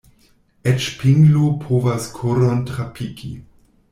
[0.71, 3.33] Eĉ pinglo povas koron trapiki.